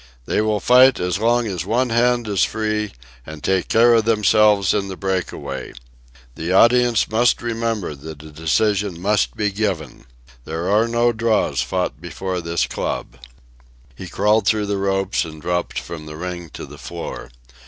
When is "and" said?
3.23-3.43, 15.23-15.39